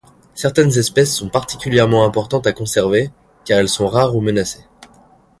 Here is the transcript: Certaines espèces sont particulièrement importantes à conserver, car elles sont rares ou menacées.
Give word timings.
Certaines 0.33 0.79
espèces 0.79 1.15
sont 1.15 1.29
particulièrement 1.29 2.03
importantes 2.03 2.47
à 2.47 2.53
conserver, 2.53 3.11
car 3.45 3.59
elles 3.59 3.69
sont 3.69 3.87
rares 3.87 4.15
ou 4.15 4.19
menacées. 4.19 4.65